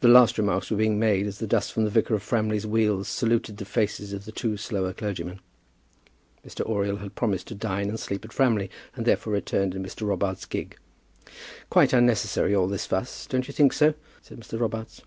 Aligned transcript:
The 0.00 0.08
last 0.08 0.36
remarks 0.36 0.70
were 0.70 0.76
being 0.76 0.98
made 0.98 1.26
as 1.26 1.38
the 1.38 1.46
dust 1.46 1.72
from 1.72 1.84
the 1.84 1.88
vicar 1.90 2.14
of 2.14 2.22
Framley's 2.22 2.66
wheels 2.66 3.08
saluted 3.08 3.56
the 3.56 3.64
faces 3.64 4.12
of 4.12 4.26
the 4.26 4.30
two 4.30 4.58
slower 4.58 4.92
clergymen. 4.92 5.40
Mr. 6.46 6.60
Oriel 6.68 6.96
had 6.98 7.14
promised 7.14 7.46
to 7.46 7.54
dine 7.54 7.88
and 7.88 7.98
sleep 7.98 8.26
at 8.26 8.32
Framley, 8.34 8.68
and 8.94 9.06
therefore 9.06 9.32
returned 9.32 9.74
in 9.74 9.82
Mr. 9.82 10.06
Robarts' 10.06 10.44
gig. 10.44 10.76
"Quite 11.70 11.94
unnecessary, 11.94 12.54
all 12.54 12.68
this 12.68 12.84
fuss; 12.84 13.26
don't 13.26 13.48
you 13.48 13.54
think 13.54 13.72
so?" 13.72 13.94
said 14.20 14.38
Mr. 14.38 14.60
Robarts. 14.60 15.00